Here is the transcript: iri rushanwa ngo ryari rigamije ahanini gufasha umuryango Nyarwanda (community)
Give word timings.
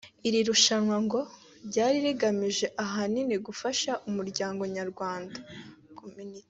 iri 0.27 0.39
rushanwa 0.49 0.95
ngo 1.05 1.19
ryari 1.67 1.97
rigamije 2.05 2.65
ahanini 2.83 3.35
gufasha 3.47 3.91
umuryango 4.09 4.61
Nyarwanda 4.75 5.37
(community) 5.99 6.39